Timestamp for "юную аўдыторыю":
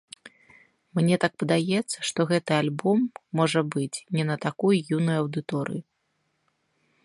4.97-5.81